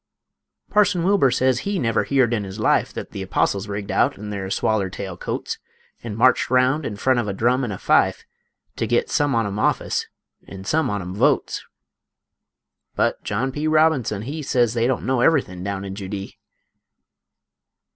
[0.71, 4.31] Parson Wilbur sez he never heerd in his life Thet th' Apostles rigged out in
[4.31, 5.59] their swaller tail coats,
[6.01, 8.25] An' marched round in front of a drum an' a fife,
[8.77, 10.07] To git some on 'em office,
[10.47, 11.63] an' some on 'em votes;
[12.95, 13.67] But John P.
[13.67, 16.39] Robinson he Sez they didn't know everythin' down in Judee.